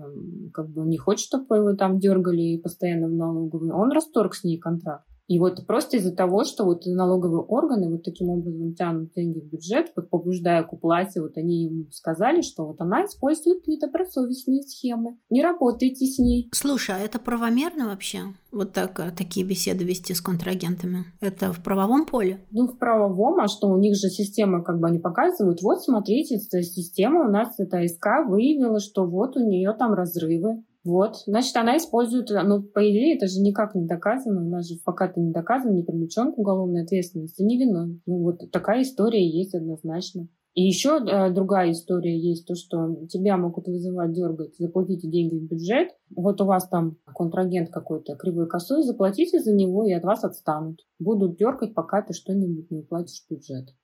[0.53, 4.57] как бы не хочет, чтобы его там дергали постоянно в налоговую, он расторг с ней
[4.57, 5.07] контракт.
[5.27, 9.45] И вот просто из-за того, что вот налоговые органы вот таким образом тянут деньги в
[9.51, 15.17] бюджет, вот побуждая к уплате, вот они ему сказали, что вот она использует недобросовестные схемы.
[15.29, 16.49] Не работайте с ней.
[16.53, 18.19] Слушай, а это правомерно вообще?
[18.51, 21.05] Вот так, э, такие беседы вести с контрагентами?
[21.19, 22.45] Это в правовом поле?
[22.51, 26.35] Ну, в правовом, а что у них же система, как бы они показывают, вот смотрите,
[26.35, 30.63] эта система у нас, эта СК выявила, что вот у нее там разрывы.
[30.87, 34.75] Вот, значит, она использует, ну, по идее, это же никак не доказано, у нас же
[34.85, 38.01] пока ты не доказан, не привлечен к уголовной ответственности, не виновен.
[38.05, 40.29] Ну, вот такая история есть однозначно.
[40.53, 45.49] И еще э, другая история есть, то, что тебя могут вызывать, дергать, заплатите деньги в
[45.49, 50.23] бюджет, вот у вас там контрагент какой-то кривой косой, заплатите за него и от вас
[50.23, 50.79] отстанут.
[50.99, 53.75] Будут дергать, пока ты что-нибудь не уплатишь в бюджет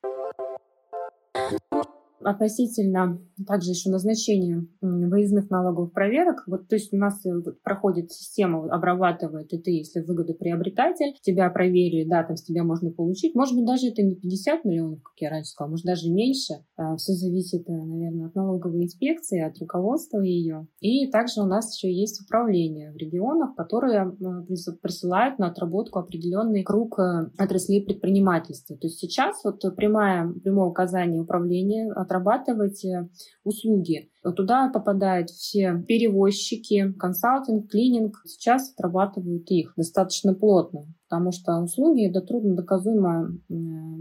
[2.23, 6.43] относительно также еще назначения выездных налоговых проверок.
[6.47, 7.29] Вот, то есть у нас э,
[7.63, 13.35] проходит система, обрабатывает, и ты, если выгодоприобретатель, тебя проверили, да, там с тебя можно получить.
[13.35, 16.53] Может быть, даже это не 50 миллионов, как я раньше сказала, может, даже меньше.
[16.75, 20.67] А, Все зависит, э, наверное, от налоговой инспекции, от руководства ее.
[20.79, 24.15] И также у нас еще есть управление в регионах, которые
[24.81, 28.77] присылают на отработку определенный круг э, отраслей предпринимательства.
[28.77, 33.09] То есть сейчас вот прямое, прямое указание управления от отрабатывать э,
[33.43, 34.09] услуги.
[34.35, 38.21] Туда попадают все перевозчики, консалтинг, клининг.
[38.25, 43.29] Сейчас отрабатывают их достаточно плотно, потому что услуги— это трудно доказуемая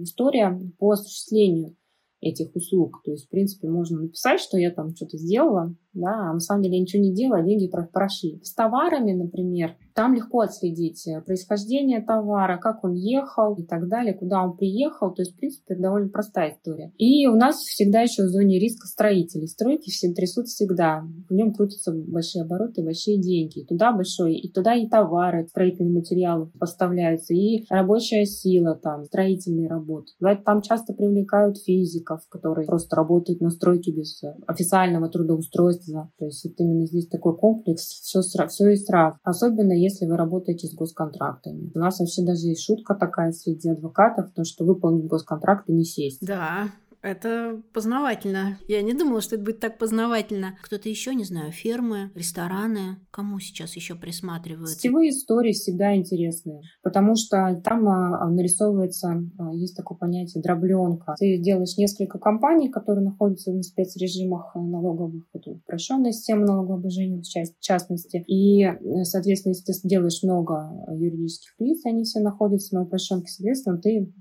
[0.03, 1.77] история по осуществлению
[2.21, 3.03] этих услуг.
[3.05, 6.63] То есть, в принципе, можно написать, что я там что-то сделала, да, а на самом
[6.63, 8.41] деле ничего не делала, а деньги прошли.
[8.43, 14.15] С товарами, например, там легко отследить э, происхождение товара, как он ехал и так далее,
[14.15, 15.13] куда он приехал.
[15.13, 16.93] То есть, в принципе, это довольно простая история.
[16.97, 19.45] И у нас всегда еще в зоне риска строители.
[19.45, 21.05] Стройки все трясут всегда.
[21.29, 23.65] В нем крутятся большие обороты, большие деньги.
[23.69, 30.13] Туда большой, и туда и товары, строительные материалы поставляются, и рабочая сила там, строительные работы.
[30.45, 35.82] Там часто привлекают физиков, которые просто работают на стройке без официального трудоустройства.
[36.19, 39.19] То есть вот именно здесь такой комплекс, все, все и сразу.
[39.23, 41.71] Особенно если вы работаете с госконтрактами.
[41.75, 46.25] У нас вообще даже есть шутка такая среди адвокатов, то, что выполнить госконтракты не сесть.
[46.27, 46.69] Да,
[47.03, 48.59] это познавательно.
[48.69, 50.57] Я не думала, что это будет так познавательно.
[50.63, 52.99] Кто-то еще, не знаю, фермы, рестораны.
[53.11, 54.71] Кому сейчас еще присматривают?
[54.71, 61.17] Сетевые истории всегда интересные, потому что там а, нарисовывается, а, есть такое понятие дробленка.
[61.19, 68.25] Ты делаешь несколько компаний, которые находятся на спецрежимах налоговых, это упрощенная система налогообложения в частности.
[68.27, 68.65] И,
[69.03, 74.13] соответственно, если ты делаешь много юридических лиц, они все находятся на упрощенке, соответственно, ты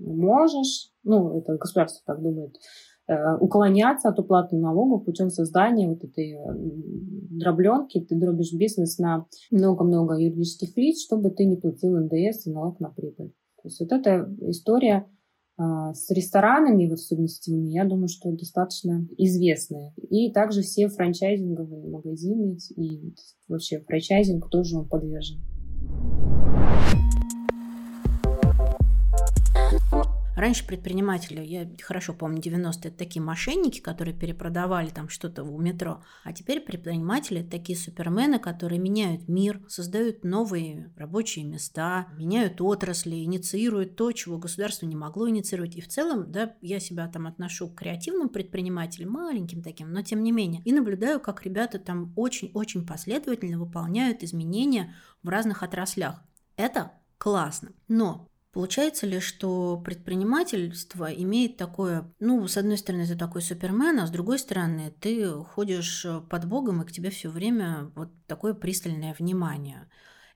[0.00, 2.56] можешь, ну, это государство так думает,
[3.08, 6.38] э, уклоняться от уплаты налогов путем создания вот этой э,
[7.30, 12.80] дробленки, ты дробишь бизнес на много-много юридических лиц, чтобы ты не платил НДС и налог
[12.80, 13.32] на прибыль.
[13.62, 15.06] То есть вот эта история
[15.58, 19.94] а, с ресторанами, вот особенности я думаю, что достаточно известная.
[20.10, 23.14] И также все франчайзинговые магазины и
[23.48, 25.40] вообще франчайзинг тоже он подвержен.
[30.36, 36.02] Раньше предприниматели, я хорошо помню, 90-е, это такие мошенники, которые перепродавали там что-то у метро.
[36.24, 43.24] А теперь предприниматели это такие супермены, которые меняют мир, создают новые рабочие места, меняют отрасли,
[43.24, 45.74] инициируют то, чего государство не могло инициировать.
[45.74, 50.22] И в целом, да, я себя там отношу к креативным предпринимателям, маленьким таким, но тем
[50.22, 50.60] не менее.
[50.66, 56.22] И наблюдаю, как ребята там очень-очень последовательно выполняют изменения в разных отраслях.
[56.56, 57.72] Это классно.
[57.88, 64.06] Но Получается ли, что предпринимательство имеет такое, ну, с одной стороны, ты такой супермен, а
[64.06, 69.14] с другой стороны, ты ходишь под Богом, и к тебе все время вот такое пристальное
[69.18, 69.90] внимание.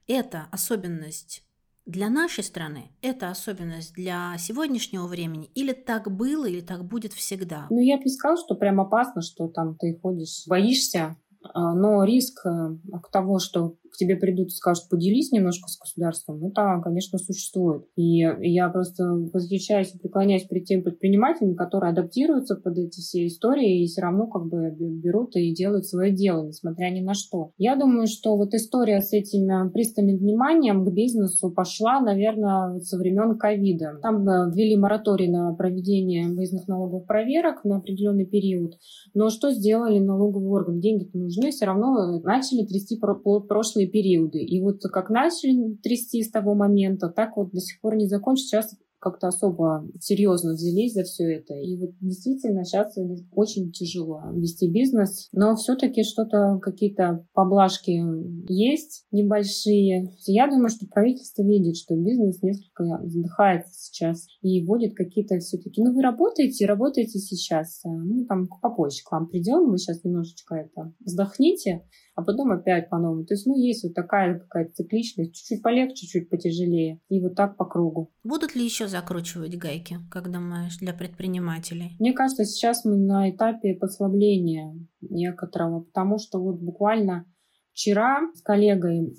[0.05, 1.43] Это особенность
[1.87, 7.65] для нашей страны, это особенность для сегодняшнего времени, или так было, или так будет всегда?
[7.71, 11.17] Ну, я бы сказала, что прям опасно, что там ты ходишь, боишься,
[11.55, 12.77] а, но риск э,
[13.11, 17.85] того, что к тебе придут и скажут, поделись немножко с государством, это, конечно, существует.
[17.95, 23.83] И я просто восхищаюсь и преклоняюсь перед теми предпринимателями, которые адаптируются под эти все истории
[23.83, 27.51] и все равно как бы берут и делают свое дело, несмотря ни на что.
[27.57, 32.97] Я думаю, что вот история с этим э, пристальным вниманием к бизнесу пошла, наверное, со
[32.97, 33.99] времен ковида.
[34.01, 38.73] Там э, ввели мораторий на проведение выездных налоговых проверок на определенный период.
[39.13, 40.79] Но что сделали налоговый орган?
[40.79, 44.39] Деньги-то нужны, все равно начали трясти прошлые прошлые периоды.
[44.39, 48.47] И вот как начали трясти с того момента, так вот до сих пор не закончили.
[48.47, 51.55] Сейчас как-то особо серьезно взялись за все это.
[51.55, 52.95] И вот действительно сейчас
[53.31, 57.99] очень тяжело вести бизнес, но все-таки что-то, какие-то поблажки
[58.47, 60.13] есть небольшие.
[60.27, 65.95] Я думаю, что правительство видит, что бизнес несколько задыхается сейчас и вводит какие-то все-таки, ну
[65.95, 71.81] вы работаете, работаете сейчас, ну там попозже к вам придем, вы сейчас немножечко это вздохните,
[72.15, 73.25] а потом опять по-новому.
[73.25, 77.57] То есть, ну, есть вот такая какая-то цикличность, чуть-чуть полегче, чуть потяжелее, и вот так
[77.57, 78.11] по кругу.
[78.23, 81.95] Будут ли еще закручивать гайки, как думаешь, для предпринимателей?
[81.99, 87.25] Мне кажется, сейчас мы на этапе послабления некоторого, потому что вот буквально
[87.73, 89.13] вчера с коллегой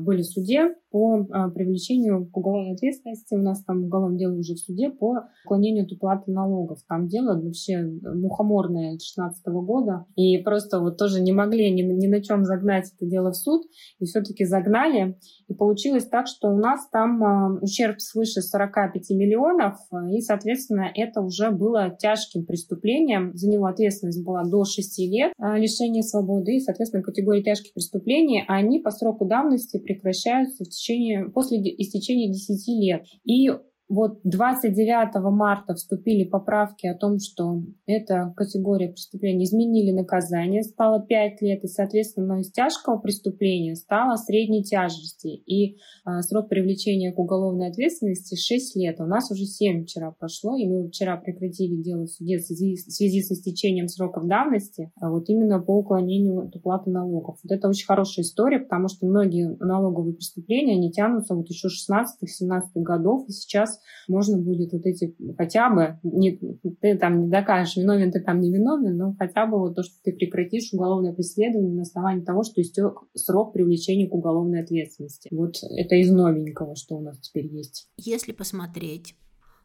[0.00, 3.34] были в суде, по а, привлечению к уголовной ответственности.
[3.34, 6.78] У нас там уголовное дело уже в суде по уклонению от уплаты налогов.
[6.88, 10.04] Там дело вообще мухоморное 2016 года.
[10.14, 13.66] И просто вот тоже не могли ни, ни на чем загнать это дело в суд.
[13.98, 15.18] И все-таки загнали.
[15.48, 19.74] И получилось так, что у нас там а, ущерб свыше 45 миллионов.
[20.12, 23.32] И, соответственно, это уже было тяжким преступлением.
[23.34, 26.54] За него ответственность была до 6 лет а, лишения свободы.
[26.54, 32.30] И, соответственно, категории тяжких преступлений, они по сроку давности прекращаются в течение течение, после истечения
[32.30, 33.06] 10 лет.
[33.24, 33.50] И
[33.88, 41.42] вот 29 марта вступили поправки о том, что эта категория преступления изменили наказание, стало 5
[41.42, 45.28] лет, и, соответственно, из тяжкого преступления стало средней тяжести.
[45.28, 49.00] И а, срок привлечения к уголовной ответственности 6 лет.
[49.00, 52.76] У нас уже 7 вчера прошло, и мы вчера прекратили дело в суде в связи,
[52.76, 57.38] в связи с истечением сроков давности, а вот именно по уклонению от уплаты налогов.
[57.42, 62.62] Вот это очень хорошая история, потому что многие налоговые преступления, они тянутся вот еще 16-17
[62.76, 63.73] годов, и сейчас
[64.08, 66.38] можно будет вот эти хотя бы, не,
[66.80, 69.94] ты там не докажешь, виновен ты там не виновен, но хотя бы вот то, что
[70.02, 75.28] ты прекратишь уголовное преследование на основании того, что истек срок привлечения к уголовной ответственности.
[75.32, 77.88] Вот это из новенького, что у нас теперь есть.
[77.96, 79.14] Если посмотреть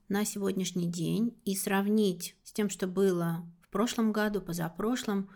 [0.08, 5.30] на сегодняшний день и сравнить с тем, что было в прошлом году, позапрошлом,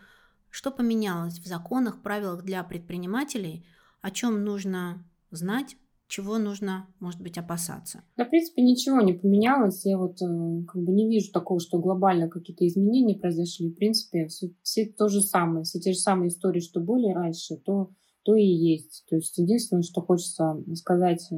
[0.50, 3.66] что поменялось в законах, правилах для предпринимателей,
[4.02, 5.78] о чем нужно знать,
[6.14, 8.04] чего нужно, может быть, опасаться?
[8.18, 9.84] Да, в принципе, ничего не поменялось.
[9.84, 13.72] Я вот э, как бы не вижу такого, что глобально какие-то изменения произошли.
[13.72, 17.58] В принципе, все, все то же самое, все те же самые истории, что были раньше,
[17.58, 17.90] то,
[18.22, 19.06] то и есть.
[19.10, 21.36] То есть единственное, что хочется сказать э,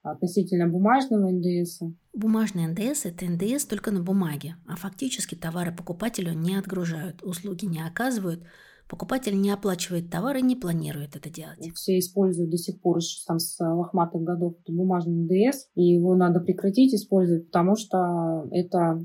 [0.00, 1.82] относительно бумажного НДС.
[2.14, 7.86] Бумажный НДС– это НДС только на бумаге, а фактически товары покупателю не отгружают, услуги не
[7.86, 8.42] оказывают,
[8.88, 11.58] покупатель не оплачивает товар и не планирует это делать.
[11.74, 16.40] Все используют до сих пор еще там, с лохматых годов бумажный НДС, и его надо
[16.40, 19.00] прекратить использовать, потому что это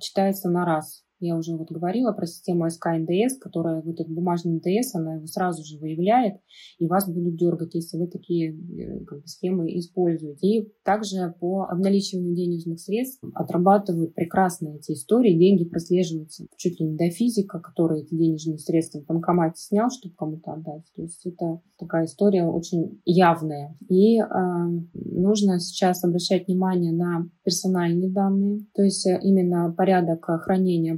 [0.00, 1.04] читается на раз.
[1.20, 5.26] Я уже вот говорила про систему СК НДС, которая вот этот бумажный НДС, она его
[5.26, 6.34] сразу же выявляет,
[6.78, 10.46] и вас будут дергать, если вы такие э, как бы, схемы используете.
[10.46, 16.96] И также по обналичиванию денежных средств отрабатывают прекрасно эти истории, деньги прослеживаются чуть ли не
[16.96, 20.84] до физика, который эти денежные средства в банкомате снял, чтобы кому-то отдать.
[20.94, 23.76] То есть это такая история очень явная.
[23.88, 24.24] И э,
[24.94, 30.94] нужно сейчас обращать внимание на персональные данные, то есть э, именно порядок хранения,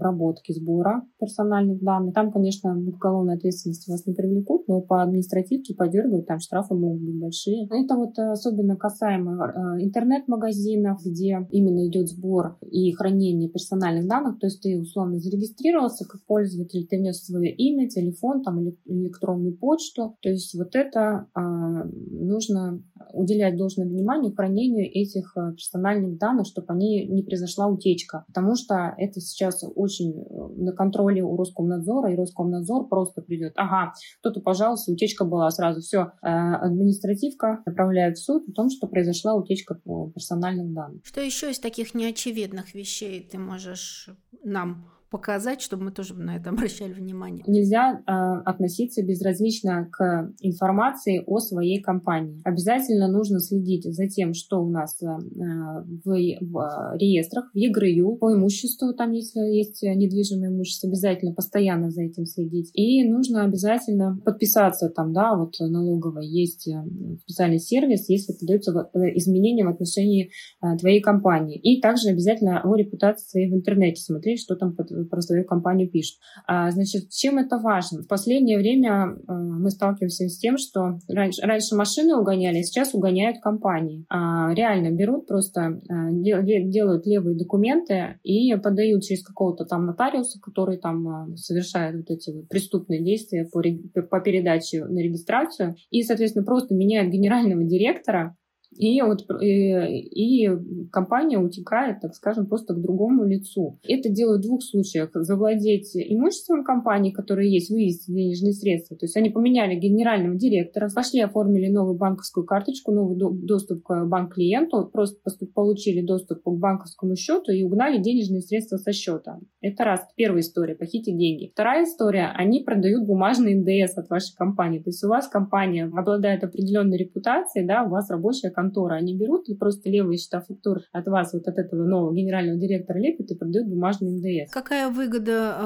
[0.49, 2.15] сбора персональных данных.
[2.15, 7.19] Там, конечно, уголовной ответственности вас не привлекут, но по административке подергают, там штрафы могут быть
[7.19, 7.67] большие.
[7.67, 14.39] Это вот э, особенно касаемо э, интернет-магазинов, где именно идет сбор и хранение персональных данных,
[14.39, 20.17] то есть ты условно зарегистрировался как пользователь, ты внес свое имя, телефон, там, электронную почту,
[20.23, 27.07] то есть вот это а, нужно уделять должное внимание хранению этих персональных данных, чтобы они
[27.07, 32.89] не произошла утечка, потому что это сейчас очень э, на контроле у Роскомнадзора, и Роскомнадзор
[32.89, 38.53] просто придет, ага, кто-то, пожалуйста, утечка была сразу, все, э, административка направляет в суд о
[38.53, 39.81] том, что произошла утечка
[40.15, 41.03] персональных данных.
[41.05, 44.09] Что еще из таких неочевидных вещей ты можешь
[44.45, 47.45] нам показать, чтобы мы тоже на это обращали внимание.
[47.47, 48.13] Нельзя э,
[48.45, 52.41] относиться безразлично к информации о своей компании.
[52.45, 58.35] Обязательно нужно следить за тем, что у нас э, в, в реестрах, в ЕГРЮ, по
[58.35, 62.71] имуществу, там если есть недвижимое имущество, обязательно постоянно за этим следить.
[62.75, 66.83] И нужно обязательно подписаться там, да, вот налоговая есть э,
[67.23, 70.31] специальный сервис, если подаются э, изменения в отношении
[70.63, 71.59] э, твоей компании.
[71.59, 75.89] И также обязательно о репутации своей в интернете смотреть, что там под про свою компанию
[75.89, 76.19] пишут.
[76.47, 78.03] А, значит, чем это важно?
[78.03, 82.95] В последнее время а, мы сталкиваемся с тем, что раньше, раньше машины угоняли, а сейчас
[82.95, 84.05] угоняют компании.
[84.11, 91.97] Реально берут просто, делают левые документы и подают через какого-то там нотариуса, который там совершает
[91.97, 93.63] вот эти вот преступные действия по,
[94.03, 98.37] по передаче на регистрацию, и, соответственно, просто меняют генерального директора,
[98.77, 100.49] и, вот, и, и
[100.93, 103.79] компания утекает, так скажем, просто к другому лицу.
[103.87, 105.11] Это делают в двух случаях.
[105.13, 108.97] Завладеть имуществом компании, которое есть, вывести денежные средства.
[108.97, 114.89] То есть они поменяли генерального директора, пошли, оформили новую банковскую карточку, новый доступ к банк-клиенту,
[114.93, 119.41] просто получили доступ к банковскому счету и угнали денежные средства со счета.
[119.61, 120.01] Это раз.
[120.17, 120.75] Первая история.
[120.75, 121.51] Похитить деньги.
[121.53, 122.33] Вторая история.
[122.35, 124.79] Они продают бумажный НДС от вашей компании.
[124.79, 128.95] То есть у вас компания обладает определенной репутацией, да, у вас рабочая контора.
[128.95, 132.99] Они берут и просто левые счета фактур от вас, вот от этого нового генерального директора
[132.99, 134.53] лепят и продают бумажный НДС.
[134.53, 135.57] Какая выгода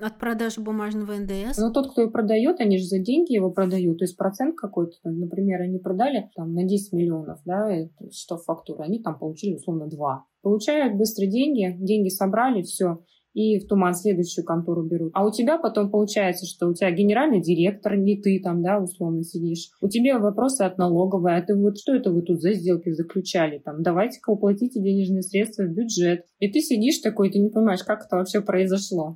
[0.00, 1.58] э, от продажи бумажного НДС?
[1.58, 3.98] Ну, тот, кто его продает, они же за деньги его продают.
[3.98, 7.68] То есть процент какой-то, например, они продали там на 10 миллионов, да,
[8.12, 10.24] счетов фактуры, они там получили условно 2.
[10.42, 13.00] Получают быстро деньги, деньги собрали, все
[13.34, 15.12] и в туман следующую контору берут.
[15.14, 19.22] А у тебя потом получается, что у тебя генеральный директор, не ты там, да, условно
[19.22, 19.70] сидишь.
[19.80, 23.58] У тебя вопросы от налоговой, а ты вот что это вы тут за сделки заключали?
[23.58, 26.24] Там, давайте-ка уплатите денежные средства в бюджет.
[26.38, 29.14] И ты сидишь такой, ты не понимаешь, как это вообще произошло.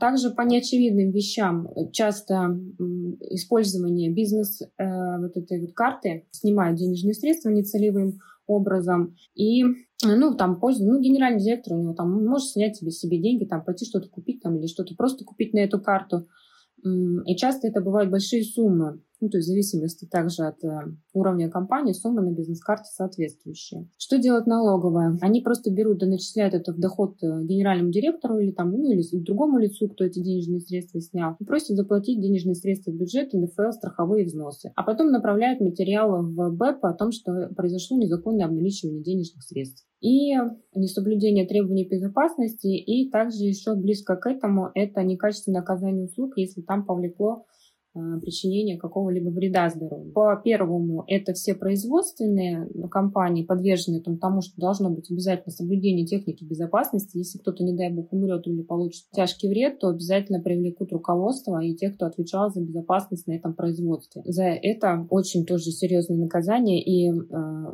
[0.00, 2.56] Также по неочевидным вещам часто
[3.30, 4.66] использование бизнес э,
[5.20, 9.14] вот этой вот карты снимают денежные средства нецелевым образом.
[9.34, 9.62] И
[10.04, 13.64] ну, там, пользу, ну, генеральный директор у него там может снять себе, себе деньги, там,
[13.64, 16.26] пойти что-то купить там или что-то просто купить на эту карту.
[16.84, 19.00] И часто это бывают большие суммы.
[19.20, 20.68] Ну, то есть в зависимости также от э,
[21.12, 23.88] уровня компании, сумма на бизнес-карте соответствующая.
[23.96, 25.18] Что делает налоговая?
[25.20, 29.02] Они просто берут и начисляют это в доход э, генеральному директору или там, ну, или
[29.24, 33.72] другому лицу, кто эти денежные средства снял, и просят заплатить денежные средства в бюджет, НДФЛ,
[33.72, 34.72] страховые взносы.
[34.76, 40.34] А потом направляют материалы в БЭП о том, что произошло незаконное обналичивание денежных средств и
[40.74, 46.84] несоблюдение требований безопасности, и также еще близко к этому это некачественное оказание услуг, если там
[46.86, 47.46] повлекло
[48.20, 50.12] причинения какого-либо вреда здоровью.
[50.12, 57.18] По первому, это все производственные компании, подвержены тому, что должно быть обязательно соблюдение техники безопасности.
[57.18, 61.74] Если кто-то, не дай бог, умрет или получит тяжкий вред, то обязательно привлекут руководство и
[61.74, 64.22] тех, кто отвечал за безопасность на этом производстве.
[64.24, 67.14] За это очень тоже серьезное наказание, и э,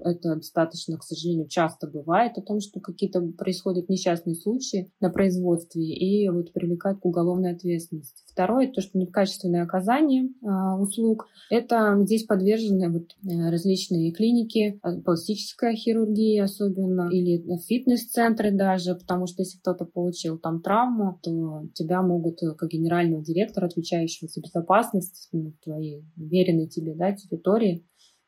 [0.04, 5.84] это достаточно, к сожалению, часто бывает о том, что какие-то происходят несчастные случаи на производстве,
[5.84, 8.23] и вот привлекают к уголовной ответственности.
[8.34, 11.28] Второе, то, что некачественное оказание э, услуг.
[11.50, 19.28] Это здесь подвержены вот, э, различные клиники, э, пластическая хирургия особенно, или фитнес-центры даже, потому
[19.28, 25.28] что если кто-то получил там травму, то тебя могут, как генерального директора, отвечающего за безопасность
[25.30, 27.86] ну, твоей веренной тебе да, территории,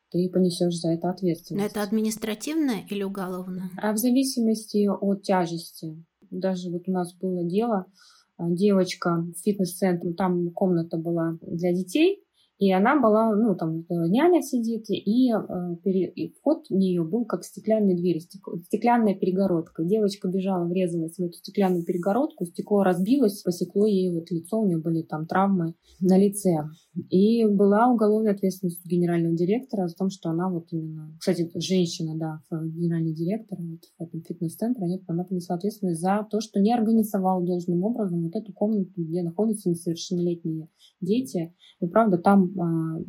[0.09, 1.61] ты понесешь за это ответственность.
[1.61, 3.69] Но это административное или уголовное?
[3.75, 6.01] А в зависимости от тяжести.
[6.31, 7.91] Даже вот у нас было дело, а,
[8.39, 12.23] девочка в фитнес-центре, там комната была для детей,
[12.59, 17.03] и она была, ну, там э, няня сидит, и, э, пере, и вход в нее
[17.03, 19.83] был как стеклянные двери, стеклянная перегородка.
[19.83, 24.79] Девочка бежала, врезалась в эту стеклянную перегородку, стекло разбилось, посекло ей вот лицо, у нее
[24.79, 26.63] были там травмы на лице.
[27.11, 31.15] И была уголовная ответственность генерального директора за то, что она вот именно...
[31.19, 36.59] Кстати, женщина, да, генеральный директор вот, в этом фитнес-центре, она понесла ответственность за то, что
[36.59, 40.69] не организовал должным образом вот эту комнату, где находятся несовершеннолетние
[41.01, 41.53] дети.
[41.79, 42.99] И правда, там а,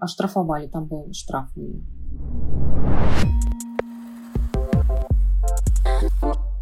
[0.00, 1.50] оштрафовали, там был штраф.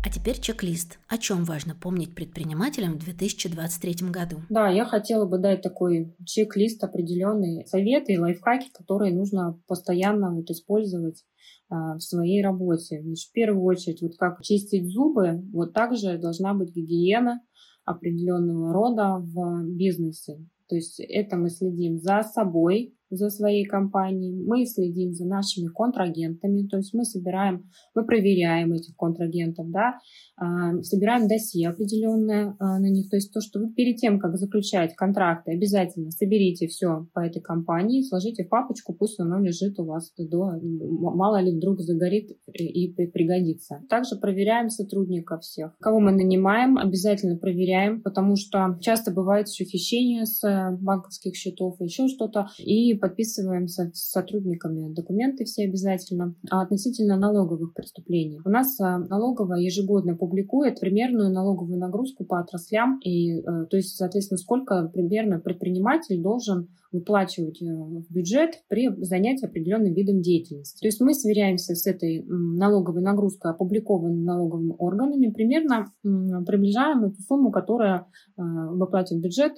[0.04, 0.98] А теперь чек-лист.
[1.08, 4.36] О чем важно помнить предпринимателям в 2023 году?
[4.50, 10.50] Да, я хотела бы дать такой чек-лист, определенные советы и лайфхаки, которые нужно постоянно вот
[10.50, 11.24] использовать
[11.70, 13.00] а, в своей работе.
[13.02, 17.40] Значит, в первую очередь, вот как чистить зубы, вот также должна быть гигиена
[17.86, 20.38] определенного рода в бизнесе.
[20.68, 26.66] То есть это мы следим за собой, за своей компанией, мы следим за нашими контрагентами,
[26.66, 29.98] то есть мы собираем, мы проверяем этих контрагентов, да,
[30.36, 34.36] а, собираем досье определенное а, на них, то есть то, что вы перед тем, как
[34.36, 39.84] заключать контракты, обязательно соберите все по этой компании, сложите в папочку, пусть оно лежит у
[39.84, 43.82] вас до, мало ли вдруг загорит и пригодится.
[43.88, 45.76] Также проверяем сотрудников всех.
[45.80, 50.42] Кого мы нанимаем, обязательно проверяем, потому что часто бывает еще хищение с
[50.80, 56.34] банковских счетов, еще что-то, и подписываемся с сотрудниками документы все обязательно.
[56.50, 58.40] А относительно налоговых преступлений.
[58.46, 63.96] У нас а, налоговая ежегодно публикует примерную налоговую нагрузку по отраслям, и, э, то есть,
[63.96, 70.80] соответственно, сколько примерно предприниматель должен выплачивать э, в бюджет при занятии определенным видом деятельности.
[70.80, 77.50] То есть мы сверяемся с этой налоговой нагрузкой, опубликованной налоговыми органами, примерно приближаем эту сумму,
[77.50, 78.06] которая
[78.38, 79.52] э, выплатит бюджет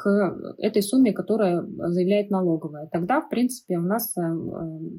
[0.00, 2.88] к этой сумме, которая заявляет налоговая.
[2.90, 4.22] Тогда, в принципе, у нас э,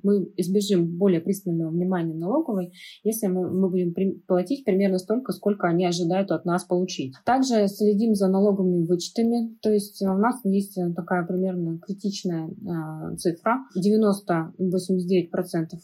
[0.04, 2.72] мы избежим более пристального внимания налоговой,
[3.04, 3.95] если мы, будем
[4.28, 7.16] платить примерно столько, сколько они ожидают от нас получить.
[7.26, 13.58] Также следим за налоговыми вычетами, то есть у нас есть такая примерно критичная э, цифра.
[13.76, 14.52] 90-89%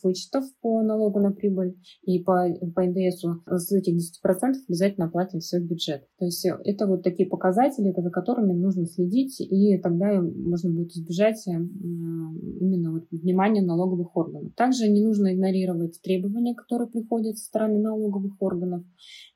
[0.04, 5.60] вычетов по налогу на прибыль и по, по НДСу с этих 10% обязательно платим все
[5.60, 6.04] в бюджет.
[6.20, 10.92] То есть это вот такие показатели, за которыми нужно следить следить, и тогда можно будет
[10.92, 14.54] избежать э, именно вот внимания налоговых органов.
[14.56, 18.84] Также не нужно игнорировать требования, которые приходят со стороны налоговых органов,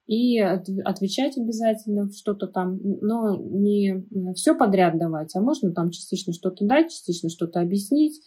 [0.08, 4.06] и отвечать обязательно что-то там, но не
[4.36, 8.20] все подряд давать, а можно там частично что-то дать, частично что-то объяснить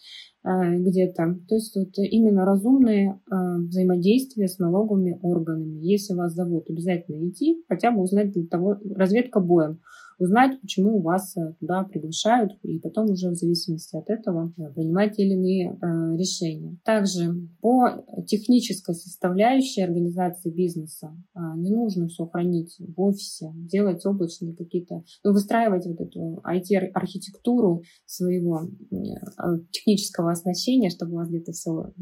[0.43, 1.39] э, где-то.
[1.47, 3.35] То есть вот именно разумные э,
[3.67, 5.85] взаимодействия с налоговыми органами.
[5.85, 9.79] Если вас зовут, обязательно идти, хотя бы узнать для того, разведка боем
[10.19, 15.19] узнать, почему вас э, туда приглашают, и потом уже в зависимости от этого э, принимать
[15.19, 16.77] или иные э, решения.
[16.83, 21.15] Также по технической составляющей организации бизнеса
[21.57, 28.61] не нужно все хранить в офисе, делать облачные какие-то, ну, выстраивать вот эту IT-архитектуру своего
[29.71, 31.93] технического оснащения, чтобы у вас где-то все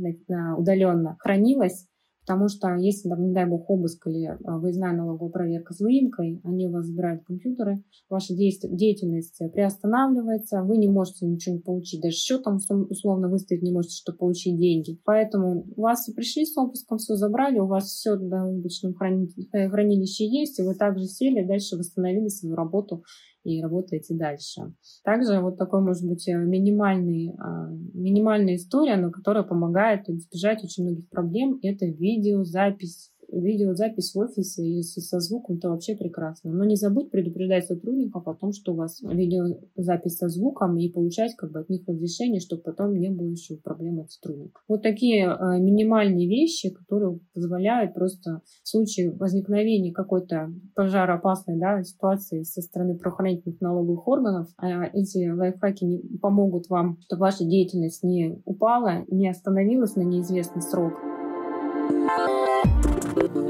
[0.58, 1.88] удаленно хранилось,
[2.26, 6.40] Потому что если, там, не дай бог, обыск или а, выездная налоговая проверка с выемкой,
[6.44, 12.16] они у вас забирают компьютеры, ваша деятельность приостанавливается, вы не можете ничего не получить, даже
[12.16, 12.58] счетом
[12.90, 15.00] условно выставить не можете, чтобы получить деньги.
[15.04, 20.26] Поэтому у вас пришли с обыском, все забрали, у вас все на облачном э, хранилище
[20.26, 23.04] есть, и вы также сели, дальше восстановили свою работу
[23.44, 24.74] и работаете дальше.
[25.04, 30.84] Также вот такой, может быть, э, минимальный, а, минимальная история, но которая помогает избежать очень
[30.84, 36.52] многих проблем, это видеозапись видеозапись в офисе, если со звуком, то вообще прекрасно.
[36.52, 41.36] Но не забудь предупреждать сотрудников о том, что у вас видеозапись со звуком и получать
[41.36, 44.64] как бы от них разрешение, чтобы потом не было еще проблем от сотрудников.
[44.68, 52.44] Вот такие э, минимальные вещи, которые позволяют просто в случае возникновения какой-то пожароопасной да, ситуации
[52.44, 58.42] со стороны правоохранительных налоговых органов, э, эти лайфхаки не помогут вам, чтобы ваша деятельность не
[58.46, 60.94] упала, не остановилась на неизвестный срок.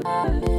[0.04, 0.53] remember.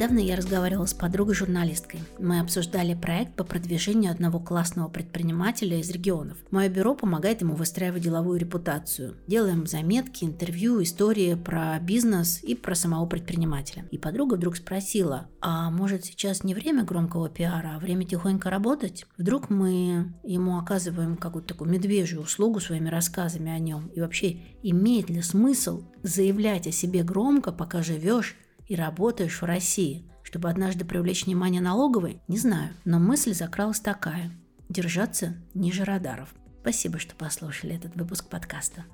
[0.00, 2.00] Недавно я разговаривала с подругой-журналисткой.
[2.18, 6.38] Мы обсуждали проект по продвижению одного классного предпринимателя из регионов.
[6.50, 9.16] Мое бюро помогает ему выстраивать деловую репутацию.
[9.26, 13.84] Делаем заметки, интервью, истории про бизнес и про самого предпринимателя.
[13.90, 19.04] И подруга вдруг спросила, а может сейчас не время громкого пиара, а время тихонько работать?
[19.18, 23.88] Вдруг мы ему оказываем какую-то такую медвежью услугу своими рассказами о нем?
[23.88, 28.38] И вообще, имеет ли смысл заявлять о себе громко, пока живешь
[28.70, 34.30] и работаешь в России, чтобы однажды привлечь внимание налоговой, не знаю, но мысль закралась такая–
[34.68, 36.32] держаться ниже радаров.
[36.60, 38.84] Спасибо, что послушали этот выпуск подкаста.